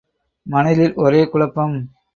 [0.45, 1.75] மனதில் ஒரே குழப்பம்.